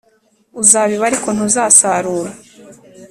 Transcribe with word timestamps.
uzabiba 0.61 1.03
ariko 1.09 1.27
ntuzasarura 1.31 2.31